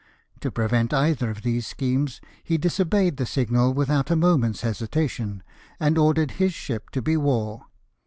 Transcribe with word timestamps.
To 0.39 0.49
prevent 0.49 0.95
either 0.95 1.29
of 1.29 1.43
these 1.43 1.67
schemes 1.67 2.21
he 2.43 2.57
disobeyed 2.57 3.17
the 3.17 3.25
signal 3.27 3.71
without 3.75 4.09
a 4.09 4.15
jnoment's 4.15 4.61
hesitation, 4.61 5.43
and 5.79 5.95
ordered 5.95 6.31
his 6.41 6.55
ship 6.55 6.89
to 6.93 7.03
be 7.03 7.15
wore. 7.15 7.67